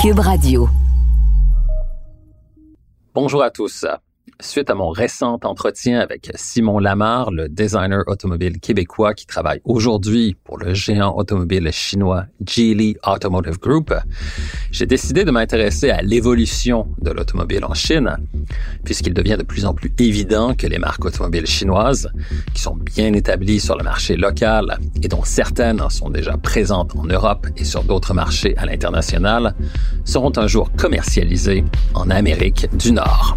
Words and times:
Cube 0.00 0.20
Radio. 0.20 0.66
Bonjour 3.12 3.42
à 3.42 3.50
tous. 3.50 3.84
Suite 4.38 4.70
à 4.70 4.74
mon 4.74 4.90
récent 4.90 5.38
entretien 5.42 6.00
avec 6.00 6.30
Simon 6.34 6.78
Lamar, 6.78 7.30
le 7.30 7.48
designer 7.48 8.04
automobile 8.06 8.58
québécois 8.60 9.14
qui 9.14 9.26
travaille 9.26 9.60
aujourd'hui 9.64 10.36
pour 10.44 10.58
le 10.58 10.74
géant 10.74 11.14
automobile 11.16 11.70
chinois 11.72 12.24
Geely 12.46 12.96
Automotive 13.06 13.58
Group, 13.58 13.92
j'ai 14.70 14.86
décidé 14.86 15.24
de 15.24 15.30
m'intéresser 15.30 15.90
à 15.90 16.02
l'évolution 16.02 16.88
de 17.00 17.10
l'automobile 17.10 17.64
en 17.64 17.74
Chine, 17.74 18.16
puisqu'il 18.84 19.14
devient 19.14 19.36
de 19.38 19.42
plus 19.42 19.66
en 19.66 19.74
plus 19.74 19.92
évident 19.98 20.54
que 20.54 20.66
les 20.66 20.78
marques 20.78 21.04
automobiles 21.04 21.46
chinoises, 21.46 22.10
qui 22.54 22.62
sont 22.62 22.76
bien 22.76 23.12
établies 23.12 23.60
sur 23.60 23.76
le 23.76 23.84
marché 23.84 24.16
local 24.16 24.78
et 25.02 25.08
dont 25.08 25.24
certaines 25.24 25.82
sont 25.90 26.10
déjà 26.10 26.36
présentes 26.36 26.96
en 26.96 27.04
Europe 27.04 27.46
et 27.56 27.64
sur 27.64 27.84
d'autres 27.84 28.14
marchés 28.14 28.56
à 28.56 28.66
l'international, 28.66 29.54
seront 30.04 30.32
un 30.36 30.46
jour 30.46 30.70
commercialisées 30.72 31.64
en 31.94 32.10
Amérique 32.10 32.68
du 32.76 32.92
Nord. 32.92 33.36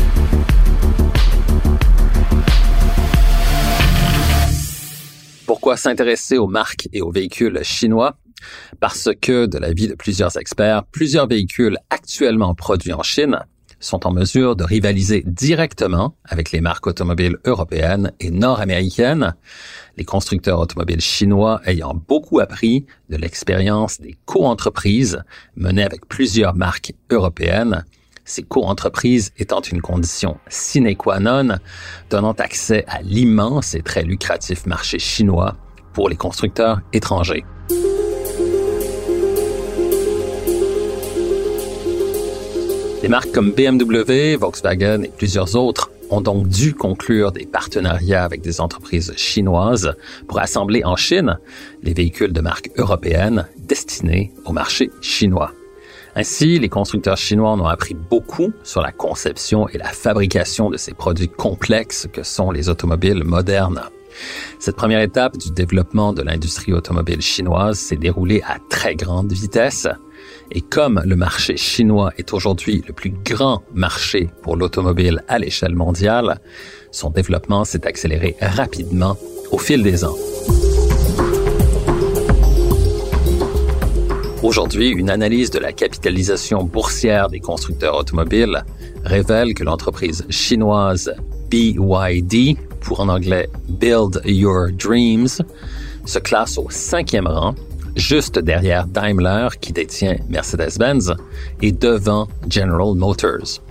Pourquoi 5.71 5.89
s'intéresser 5.89 6.37
aux 6.37 6.49
marques 6.49 6.89
et 6.91 7.01
aux 7.01 7.11
véhicules 7.11 7.63
chinois? 7.63 8.17
Parce 8.81 9.07
que, 9.21 9.45
de 9.45 9.57
l'avis 9.57 9.87
de 9.87 9.95
plusieurs 9.95 10.35
experts, 10.35 10.83
plusieurs 10.91 11.27
véhicules 11.27 11.77
actuellement 11.89 12.53
produits 12.55 12.91
en 12.91 13.03
Chine 13.03 13.39
sont 13.79 14.05
en 14.05 14.11
mesure 14.11 14.57
de 14.57 14.65
rivaliser 14.65 15.23
directement 15.25 16.17
avec 16.25 16.51
les 16.51 16.59
marques 16.59 16.87
automobiles 16.87 17.37
européennes 17.45 18.11
et 18.19 18.31
nord-américaines, 18.31 19.33
les 19.95 20.03
constructeurs 20.03 20.59
automobiles 20.59 20.99
chinois 20.99 21.61
ayant 21.65 21.93
beaucoup 21.93 22.41
appris 22.41 22.85
de 23.07 23.15
l'expérience 23.15 24.01
des 24.01 24.17
co-entreprises 24.25 25.23
menées 25.55 25.85
avec 25.85 26.05
plusieurs 26.05 26.53
marques 26.53 26.91
européennes 27.09 27.85
ces 28.25 28.43
co-entreprises 28.43 29.31
étant 29.37 29.61
une 29.61 29.81
condition 29.81 30.37
sine 30.47 30.95
qua 30.95 31.19
non, 31.19 31.57
donnant 32.09 32.33
accès 32.33 32.85
à 32.87 33.01
l'immense 33.01 33.75
et 33.75 33.81
très 33.81 34.03
lucratif 34.03 34.65
marché 34.65 34.99
chinois 34.99 35.55
pour 35.93 36.09
les 36.09 36.15
constructeurs 36.15 36.81
étrangers. 36.93 37.43
Des 43.01 43.07
marques 43.07 43.31
comme 43.31 43.51
BMW, 43.51 44.35
Volkswagen 44.35 45.01
et 45.03 45.09
plusieurs 45.09 45.55
autres 45.55 45.89
ont 46.11 46.21
donc 46.21 46.47
dû 46.47 46.75
conclure 46.75 47.31
des 47.31 47.45
partenariats 47.45 48.23
avec 48.23 48.41
des 48.41 48.61
entreprises 48.61 49.13
chinoises 49.15 49.95
pour 50.27 50.39
assembler 50.39 50.83
en 50.83 50.95
Chine 50.95 51.39
les 51.81 51.93
véhicules 51.93 52.33
de 52.33 52.41
marque 52.41 52.69
européenne 52.77 53.47
destinés 53.57 54.31
au 54.45 54.51
marché 54.51 54.91
chinois. 55.01 55.51
Ainsi, 56.15 56.59
les 56.59 56.69
constructeurs 56.69 57.17
chinois 57.17 57.51
en 57.51 57.59
ont 57.59 57.67
appris 57.67 57.93
beaucoup 57.93 58.51
sur 58.63 58.81
la 58.81 58.91
conception 58.91 59.67
et 59.69 59.77
la 59.77 59.87
fabrication 59.87 60.69
de 60.69 60.77
ces 60.77 60.93
produits 60.93 61.29
complexes 61.29 62.07
que 62.11 62.23
sont 62.23 62.51
les 62.51 62.69
automobiles 62.69 63.23
modernes. 63.23 63.81
Cette 64.59 64.75
première 64.75 65.01
étape 65.01 65.37
du 65.37 65.51
développement 65.51 66.11
de 66.13 66.21
l'industrie 66.21 66.73
automobile 66.73 67.21
chinoise 67.21 67.79
s'est 67.79 67.95
déroulée 67.95 68.41
à 68.45 68.57
très 68.69 68.95
grande 68.95 69.31
vitesse. 69.31 69.87
Et 70.51 70.61
comme 70.61 71.01
le 71.05 71.15
marché 71.15 71.55
chinois 71.55 72.11
est 72.17 72.33
aujourd'hui 72.33 72.83
le 72.85 72.93
plus 72.93 73.11
grand 73.11 73.63
marché 73.73 74.29
pour 74.43 74.57
l'automobile 74.57 75.23
à 75.29 75.39
l'échelle 75.39 75.75
mondiale, 75.75 76.39
son 76.91 77.09
développement 77.09 77.63
s'est 77.63 77.87
accéléré 77.87 78.35
rapidement 78.41 79.17
au 79.51 79.57
fil 79.57 79.81
des 79.81 80.03
ans. 80.03 80.15
Aujourd'hui, 84.43 84.89
une 84.89 85.11
analyse 85.11 85.51
de 85.51 85.59
la 85.59 85.71
capitalisation 85.71 86.63
boursière 86.63 87.29
des 87.29 87.39
constructeurs 87.39 87.95
automobiles 87.95 88.63
révèle 89.05 89.53
que 89.53 89.63
l'entreprise 89.63 90.25
chinoise 90.31 91.13
BYD, 91.51 92.57
pour 92.79 93.01
en 93.01 93.09
anglais 93.09 93.47
Build 93.69 94.19
Your 94.25 94.69
Dreams, 94.71 95.27
se 96.05 96.17
classe 96.17 96.57
au 96.57 96.65
cinquième 96.71 97.27
rang, 97.27 97.53
juste 97.95 98.39
derrière 98.39 98.87
Daimler 98.87 99.49
qui 99.61 99.73
détient 99.73 100.17
Mercedes-Benz 100.27 101.13
et 101.61 101.71
devant 101.71 102.27
General 102.49 102.95
Motors. 102.95 103.61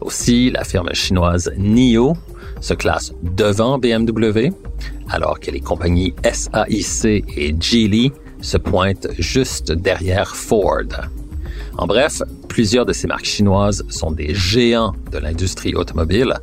Aussi, 0.00 0.50
la 0.50 0.64
firme 0.64 0.92
chinoise 0.92 1.52
NIO 1.56 2.16
se 2.60 2.74
classe 2.74 3.12
devant 3.22 3.78
BMW, 3.78 4.48
alors 5.08 5.38
que 5.38 5.52
les 5.52 5.60
compagnies 5.60 6.14
SAIC 6.24 7.24
et 7.36 7.54
Geely 7.60 8.10
se 8.40 8.56
pointe 8.56 9.08
juste 9.18 9.72
derrière 9.72 10.34
Ford. 10.36 11.08
En 11.78 11.86
bref, 11.86 12.22
plusieurs 12.48 12.84
de 12.84 12.92
ces 12.92 13.06
marques 13.06 13.24
chinoises 13.24 13.84
sont 13.88 14.10
des 14.10 14.34
géants 14.34 14.92
de 15.12 15.18
l'industrie 15.18 15.74
automobile, 15.74 16.34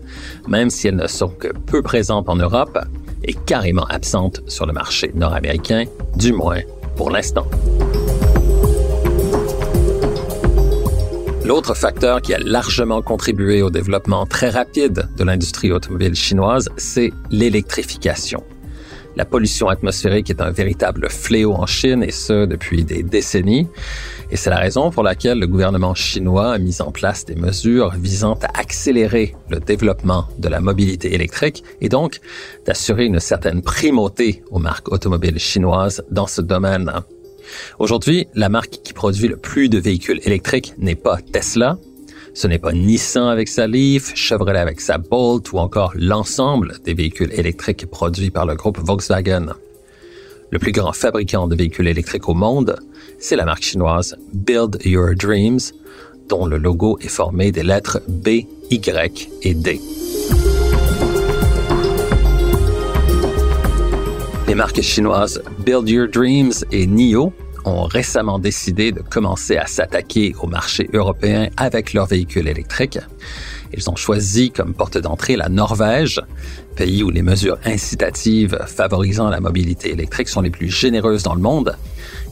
même 0.47 0.69
si 0.69 0.87
elles 0.87 0.95
ne 0.95 1.07
sont 1.07 1.29
que 1.29 1.49
peu 1.49 1.81
présentes 1.81 2.29
en 2.29 2.35
Europe 2.35 2.79
et 3.23 3.33
carrément 3.33 3.85
absentes 3.85 4.41
sur 4.47 4.65
le 4.65 4.73
marché 4.73 5.11
nord-américain, 5.13 5.85
du 6.15 6.33
moins 6.33 6.61
pour 6.95 7.11
l'instant. 7.11 7.45
L'autre 11.45 11.75
facteur 11.75 12.21
qui 12.21 12.33
a 12.33 12.39
largement 12.39 13.01
contribué 13.01 13.61
au 13.61 13.69
développement 13.69 14.25
très 14.25 14.49
rapide 14.49 15.07
de 15.17 15.23
l'industrie 15.23 15.71
automobile 15.71 16.13
chinoise, 16.13 16.67
c'est 16.75 17.13
l'électrification. 17.31 18.43
La 19.17 19.25
pollution 19.25 19.67
atmosphérique 19.67 20.29
est 20.29 20.41
un 20.41 20.51
véritable 20.51 21.09
fléau 21.09 21.53
en 21.53 21.65
Chine 21.65 22.03
et 22.03 22.11
ce 22.11 22.45
depuis 22.45 22.83
des 22.83 23.01
décennies. 23.01 23.67
Et 24.29 24.37
c'est 24.37 24.51
la 24.51 24.59
raison 24.59 24.91
pour 24.91 25.01
laquelle 25.01 25.39
le 25.39 25.47
gouvernement 25.47 25.95
chinois 25.95 26.53
a 26.53 26.59
mis 26.59 26.83
en 26.83 26.91
place 26.91 27.25
des 27.25 27.33
mesures 27.33 27.95
visant 27.95 28.37
à 28.43 28.59
accélérer 28.59 29.35
le 29.49 29.59
développement 29.59 30.27
de 30.37 30.47
la 30.49 30.59
mobilité 30.59 31.15
électrique 31.15 31.63
et 31.81 31.89
donc 31.89 32.19
d'assurer 32.67 33.05
une 33.05 33.19
certaine 33.19 33.63
primauté 33.63 34.43
aux 34.51 34.59
marques 34.59 34.91
automobiles 34.91 35.39
chinoises 35.39 36.03
dans 36.11 36.27
ce 36.27 36.43
domaine. 36.43 36.91
Aujourd'hui, 37.79 38.27
la 38.35 38.49
marque 38.49 38.81
qui 38.83 38.93
produit 38.93 39.27
le 39.27 39.37
plus 39.37 39.67
de 39.67 39.79
véhicules 39.79 40.19
électriques 40.25 40.75
n'est 40.77 40.93
pas 40.93 41.17
Tesla, 41.33 41.79
ce 42.37 42.45
n'est 42.45 42.59
pas 42.59 42.71
Nissan 42.71 43.29
avec 43.29 43.47
sa 43.47 43.65
Leaf, 43.65 44.11
Chevrolet 44.13 44.59
avec 44.59 44.79
sa 44.79 44.99
Bolt 44.99 45.51
ou 45.53 45.57
encore 45.57 45.93
l'ensemble 45.95 46.75
des 46.85 46.93
véhicules 46.93 47.33
électriques 47.33 47.87
produits 47.87 48.29
par 48.29 48.45
le 48.45 48.53
groupe 48.53 48.77
Volkswagen. 48.77 49.55
Le 50.51 50.59
plus 50.59 50.71
grand 50.71 50.93
fabricant 50.93 51.47
de 51.47 51.55
véhicules 51.55 51.87
électriques 51.87 52.29
au 52.29 52.35
monde, 52.35 52.77
c'est 53.17 53.35
la 53.35 53.43
marque 53.43 53.63
chinoise 53.63 54.15
Build 54.33 54.77
Your 54.85 55.15
Dreams, 55.15 55.59
dont 56.29 56.45
le 56.45 56.59
logo 56.59 56.99
est 57.01 57.07
formé 57.07 57.51
des 57.51 57.63
lettres 57.63 58.01
B, 58.07 58.43
Y 58.69 59.29
et 59.41 59.55
D. 59.55 59.81
Les 64.47 64.53
marques 64.55 64.81
chinoises 64.81 65.41
Build 65.65 65.89
Your 65.89 66.07
Dreams 66.07 66.53
et 66.71 66.85
NIO 66.85 67.33
ont 67.67 67.83
récemment 67.83 68.39
décidé 68.39 68.91
de 68.91 69.01
commencer 69.01 69.57
à 69.57 69.67
s'attaquer 69.67 70.33
au 70.41 70.47
marché 70.47 70.89
européen 70.93 71.49
avec 71.57 71.93
leurs 71.93 72.07
véhicules 72.07 72.47
électriques. 72.47 72.99
Ils 73.73 73.89
ont 73.89 73.95
choisi 73.95 74.51
comme 74.51 74.73
porte 74.73 74.97
d'entrée 74.97 75.35
la 75.35 75.49
Norvège, 75.49 76.21
pays 76.75 77.03
où 77.03 77.09
les 77.09 77.21
mesures 77.21 77.57
incitatives 77.65 78.57
favorisant 78.65 79.29
la 79.29 79.41
mobilité 79.41 79.91
électrique 79.91 80.29
sont 80.29 80.41
les 80.41 80.49
plus 80.49 80.69
généreuses 80.69 81.23
dans 81.23 81.35
le 81.35 81.41
monde 81.41 81.75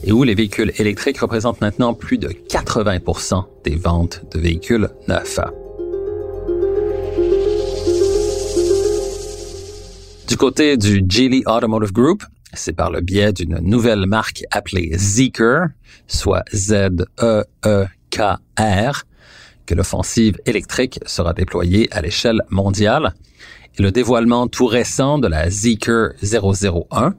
et 0.02 0.12
où 0.12 0.22
les 0.22 0.34
véhicules 0.34 0.72
électriques 0.78 1.18
représentent 1.18 1.60
maintenant 1.60 1.92
plus 1.94 2.18
de 2.18 2.28
80% 2.28 3.44
des 3.64 3.76
ventes 3.76 4.22
de 4.32 4.40
véhicules 4.40 4.88
neufs. 5.08 5.40
Du 10.28 10.36
côté 10.36 10.76
du 10.76 11.04
Geely 11.08 11.44
Automotive 11.46 11.92
Group, 11.92 12.22
c'est 12.54 12.72
par 12.72 12.90
le 12.90 13.00
biais 13.00 13.32
d'une 13.32 13.58
nouvelle 13.58 14.06
marque 14.06 14.44
appelée 14.50 14.96
Zeekr, 14.96 15.68
soit 16.06 16.44
Z-E-E-K-R, 16.54 17.46
que 19.66 19.74
l'offensive 19.74 20.38
électrique 20.46 21.00
sera 21.06 21.32
déployée 21.32 21.88
à 21.92 22.00
l'échelle 22.00 22.42
mondiale. 22.50 23.14
Et 23.78 23.82
le 23.82 23.90
dévoilement 23.90 24.46
tout 24.46 24.66
récent 24.66 25.18
de 25.18 25.28
la 25.28 25.50
Zeekr 25.50 26.14
001 26.22 27.14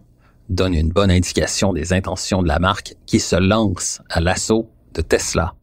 donne 0.49 0.73
une 0.73 0.89
bonne 0.89 1.11
indication 1.11 1.73
des 1.73 1.93
intentions 1.93 2.41
de 2.41 2.47
la 2.47 2.59
marque 2.59 2.95
qui 3.05 3.19
se 3.19 3.35
lance 3.35 4.01
à 4.09 4.21
l'assaut 4.21 4.69
de 4.93 5.01
Tesla. 5.01 5.53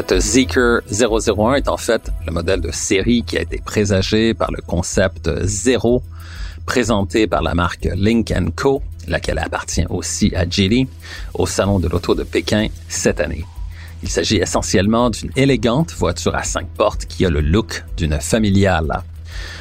Cette 0.00 0.18
Zeekr 0.18 0.80
001 0.90 1.56
est 1.56 1.68
en 1.68 1.76
fait 1.76 2.10
le 2.24 2.32
modèle 2.32 2.62
de 2.62 2.70
série 2.70 3.22
qui 3.22 3.36
a 3.36 3.42
été 3.42 3.58
présagé 3.58 4.32
par 4.32 4.50
le 4.50 4.62
concept 4.62 5.30
Zero, 5.42 6.02
présenté 6.64 7.26
par 7.26 7.42
la 7.42 7.54
marque 7.54 7.86
Link 7.96 8.32
Co, 8.56 8.80
laquelle 9.08 9.38
appartient 9.38 9.84
aussi 9.90 10.34
à 10.34 10.48
Geely, 10.48 10.88
au 11.34 11.44
Salon 11.46 11.78
de 11.80 11.86
l'Auto 11.86 12.14
de 12.14 12.22
Pékin 12.22 12.68
cette 12.88 13.20
année. 13.20 13.44
Il 14.02 14.08
s'agit 14.08 14.36
essentiellement 14.36 15.10
d'une 15.10 15.32
élégante 15.36 15.92
voiture 15.92 16.34
à 16.34 16.44
cinq 16.44 16.66
portes 16.68 17.04
qui 17.04 17.26
a 17.26 17.28
le 17.28 17.42
look 17.42 17.84
d'une 17.98 18.18
familiale. 18.22 19.02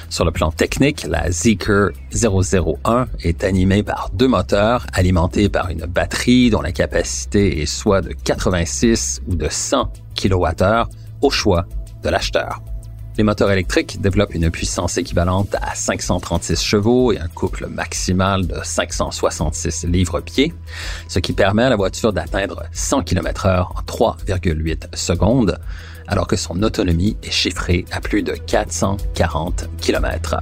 Sur 0.09 0.25
le 0.25 0.31
plan 0.31 0.51
technique, 0.51 1.05
la 1.07 1.31
Zeekr 1.31 1.91
001 2.13 3.07
est 3.23 3.43
animée 3.43 3.83
par 3.83 4.09
deux 4.13 4.27
moteurs 4.27 4.85
alimentés 4.93 5.49
par 5.49 5.69
une 5.69 5.85
batterie 5.85 6.49
dont 6.49 6.61
la 6.61 6.71
capacité 6.71 7.61
est 7.61 7.65
soit 7.65 8.01
de 8.01 8.11
86 8.11 9.21
ou 9.27 9.35
de 9.35 9.47
100 9.49 9.91
kWh 10.15 10.85
au 11.21 11.29
choix 11.29 11.65
de 12.03 12.09
l'acheteur. 12.09 12.61
Les 13.19 13.23
moteurs 13.23 13.51
électriques 13.51 13.99
développent 13.99 14.33
une 14.33 14.49
puissance 14.49 14.97
équivalente 14.97 15.53
à 15.61 15.75
536 15.75 16.63
chevaux 16.63 17.11
et 17.11 17.19
un 17.19 17.27
couple 17.27 17.67
maximal 17.67 18.47
de 18.47 18.55
566 18.63 19.83
livres-pieds, 19.87 20.53
ce 21.09 21.19
qui 21.19 21.33
permet 21.33 21.63
à 21.63 21.69
la 21.69 21.75
voiture 21.75 22.13
d'atteindre 22.13 22.63
100 22.71 23.03
km 23.03 23.47
h 23.47 23.67
en 23.75 23.81
3,8 23.81 24.95
secondes, 24.95 25.59
alors 26.09 26.27
que 26.27 26.35
son 26.35 26.61
autonomie 26.63 27.15
est 27.23 27.31
chiffrée 27.31 27.85
à 27.91 28.01
plus 28.01 28.23
de 28.23 28.33
440 28.33 29.69
km 29.79 30.35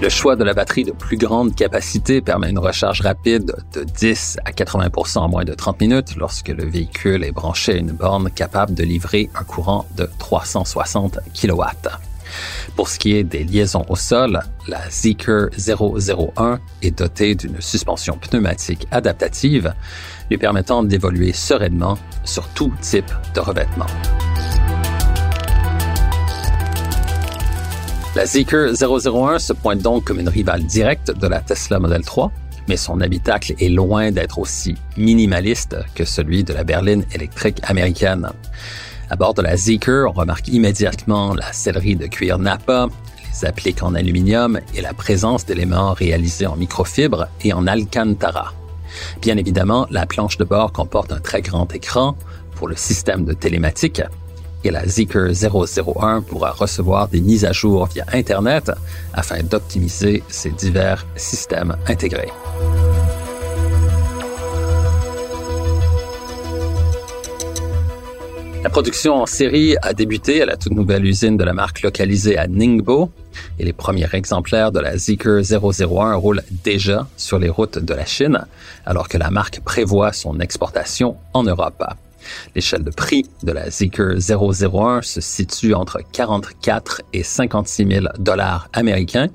Le 0.00 0.08
choix 0.08 0.36
de 0.36 0.44
la 0.44 0.54
batterie 0.54 0.84
de 0.84 0.92
plus 0.92 1.16
grande 1.16 1.56
capacité 1.56 2.20
permet 2.20 2.50
une 2.50 2.58
recharge 2.58 3.00
rapide 3.00 3.56
de 3.72 3.82
10 3.82 4.38
à 4.44 4.52
80% 4.52 5.18
en 5.18 5.28
moins 5.28 5.44
de 5.44 5.54
30 5.54 5.80
minutes 5.80 6.14
lorsque 6.16 6.48
le 6.48 6.64
véhicule 6.64 7.24
est 7.24 7.32
branché 7.32 7.72
à 7.72 7.76
une 7.76 7.90
borne 7.90 8.30
capable 8.30 8.74
de 8.74 8.84
livrer 8.84 9.28
un 9.34 9.42
courant 9.42 9.86
de 9.96 10.08
360 10.18 11.18
kW. 11.34 11.62
Pour 12.76 12.88
ce 12.88 12.98
qui 12.98 13.14
est 13.14 13.24
des 13.24 13.44
liaisons 13.44 13.84
au 13.88 13.96
sol, 13.96 14.40
la 14.66 14.80
Zeekr 14.90 15.48
001 15.58 16.58
est 16.82 16.98
dotée 16.98 17.34
d'une 17.34 17.60
suspension 17.60 18.16
pneumatique 18.18 18.86
adaptative 18.90 19.74
lui 20.30 20.38
permettant 20.38 20.82
d'évoluer 20.82 21.32
sereinement 21.32 21.98
sur 22.24 22.46
tout 22.48 22.72
type 22.80 23.10
de 23.34 23.40
revêtement. 23.40 23.86
La 28.14 28.26
Zeekr 28.26 28.72
001 28.74 29.38
se 29.38 29.52
pointe 29.52 29.80
donc 29.80 30.04
comme 30.04 30.18
une 30.18 30.28
rivale 30.28 30.64
directe 30.64 31.10
de 31.10 31.26
la 31.28 31.40
Tesla 31.40 31.78
Model 31.78 32.02
3, 32.02 32.32
mais 32.68 32.76
son 32.76 33.00
habitacle 33.00 33.54
est 33.58 33.68
loin 33.68 34.10
d'être 34.10 34.38
aussi 34.38 34.74
minimaliste 34.96 35.76
que 35.94 36.04
celui 36.04 36.44
de 36.44 36.52
la 36.52 36.64
berline 36.64 37.04
électrique 37.14 37.60
américaine. 37.62 38.28
À 39.10 39.16
bord 39.16 39.32
de 39.32 39.40
la 39.40 39.56
Zeekr, 39.56 40.06
on 40.06 40.12
remarque 40.12 40.48
immédiatement 40.48 41.34
la 41.34 41.52
sellerie 41.52 41.96
de 41.96 42.06
cuir 42.06 42.38
Napa, 42.38 42.88
les 43.32 43.48
appliques 43.48 43.82
en 43.82 43.94
aluminium 43.94 44.60
et 44.74 44.82
la 44.82 44.92
présence 44.92 45.46
d'éléments 45.46 45.94
réalisés 45.94 46.46
en 46.46 46.56
microfibre 46.56 47.26
et 47.42 47.54
en 47.54 47.66
alcantara. 47.66 48.52
Bien 49.22 49.38
évidemment, 49.38 49.86
la 49.90 50.04
planche 50.04 50.36
de 50.36 50.44
bord 50.44 50.72
comporte 50.72 51.12
un 51.12 51.20
très 51.20 51.40
grand 51.40 51.72
écran 51.74 52.16
pour 52.54 52.68
le 52.68 52.76
système 52.76 53.24
de 53.24 53.32
télématique 53.32 54.02
et 54.64 54.70
la 54.70 54.86
Zeekr 54.86 55.30
001 55.32 56.22
pourra 56.22 56.50
recevoir 56.50 57.08
des 57.08 57.20
mises 57.20 57.44
à 57.46 57.52
jour 57.52 57.86
via 57.86 58.04
Internet 58.12 58.70
afin 59.14 59.42
d'optimiser 59.42 60.22
ses 60.28 60.50
divers 60.50 61.06
systèmes 61.16 61.76
intégrés. 61.86 62.32
La 68.68 68.72
production 68.72 69.14
en 69.14 69.24
série 69.24 69.76
a 69.80 69.94
débuté 69.94 70.42
à 70.42 70.44
la 70.44 70.58
toute 70.58 70.74
nouvelle 70.74 71.06
usine 71.06 71.38
de 71.38 71.42
la 71.42 71.54
marque 71.54 71.80
localisée 71.80 72.36
à 72.36 72.46
Ningbo 72.46 73.10
et 73.58 73.64
les 73.64 73.72
premiers 73.72 74.14
exemplaires 74.14 74.72
de 74.72 74.78
la 74.78 74.94
Zeekr 74.98 75.40
001 75.40 76.14
roulent 76.16 76.42
déjà 76.64 77.08
sur 77.16 77.38
les 77.38 77.48
routes 77.48 77.78
de 77.78 77.94
la 77.94 78.04
Chine 78.04 78.44
alors 78.84 79.08
que 79.08 79.16
la 79.16 79.30
marque 79.30 79.60
prévoit 79.60 80.12
son 80.12 80.38
exportation 80.38 81.16
en 81.32 81.44
Europe. 81.44 81.82
L'échelle 82.54 82.84
de 82.84 82.90
prix 82.90 83.24
de 83.42 83.52
la 83.52 83.70
Zeekr 83.70 84.18
001 84.18 85.02
se 85.02 85.20
situe 85.20 85.74
entre 85.74 86.00
44 86.12 87.02
et 87.12 87.22
56 87.22 87.86
000 87.86 88.06
dollars 88.18 88.68
américains. 88.72 89.28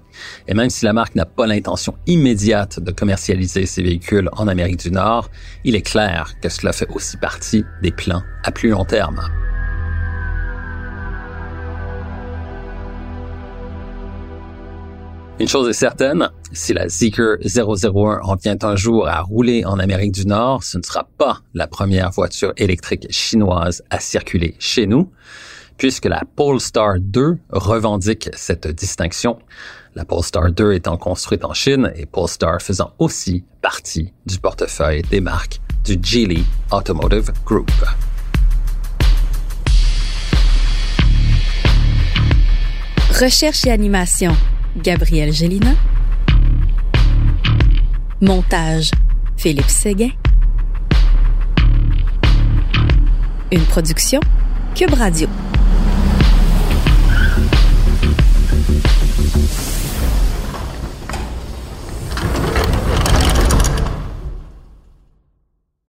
Et 0.48 0.54
même 0.54 0.70
si 0.70 0.86
la 0.86 0.94
marque 0.94 1.16
n'a 1.16 1.26
pas 1.26 1.48
l'intention 1.48 1.96
immédiate 2.08 2.80
de 2.80 2.92
commercialiser 2.92 3.66
ses 3.66 3.84
véhicules 3.84 4.30
en 4.34 4.48
Amérique 4.48 4.80
du 4.80 4.92
Nord, 4.92 5.30
il 5.64 5.76
est 5.76 5.82
clair 5.82 6.34
que 6.42 6.50
cela 6.50 6.74
fait 6.74 6.90
aussi 6.94 7.18
partie 7.18 7.64
des 7.82 7.92
plans 7.92 8.24
à 8.44 8.52
plus 8.52 8.70
long 8.70 8.86
terme. 8.86 9.22
Une 15.40 15.48
chose 15.48 15.68
est 15.68 15.74
certaine, 15.74 16.30
si 16.52 16.74
la 16.74 16.88
Zeekr 16.88 17.38
001 17.44 18.20
en 18.22 18.36
vient 18.36 18.58
un 18.62 18.76
jour 18.76 19.08
à 19.08 19.22
rouler 19.22 19.66
en 19.66 19.80
Amérique 19.80 20.12
du 20.12 20.28
Nord, 20.28 20.64
ce 20.64 20.78
ne 20.78 20.84
sera 20.84 21.08
pas 21.18 21.40
la 21.56 21.66
première 21.66 22.12
voiture 22.12 22.54
électrique 22.56 23.08
chinoise 23.10 23.84
à 23.90 24.00
circuler 24.00 24.56
chez 24.60 24.86
nous, 24.86 25.12
puisque 25.76 26.06
la 26.06 26.22
Polestar 26.36 27.00
2 27.00 27.40
revendique 27.50 28.30
cette 28.36 28.68
distinction. 28.68 29.40
La 29.96 30.06
Polestar 30.06 30.52
2 30.52 30.74
étant 30.74 30.98
construite 30.98 31.44
en 31.44 31.54
Chine 31.54 31.92
et 31.96 32.06
Polestar 32.06 32.62
faisant 32.62 32.94
aussi 33.00 33.44
partie 33.62 34.14
du 34.28 34.38
portefeuille 34.38 35.02
des 35.02 35.20
marques 35.20 35.60
du 35.84 35.98
Geely 36.00 36.46
Automotive 36.72 37.32
Group. 37.44 37.72
Recherche 43.20 43.66
et 43.66 43.72
animation 43.72 44.36
Gabriel 44.78 45.32
Gélina. 45.32 45.76
Montage, 48.22 48.92
Philippe 49.38 49.70
Séguin. 49.70 50.10
Une 53.52 53.62
production, 53.62 54.20
Cube 54.76 54.94
Radio. 54.94 55.28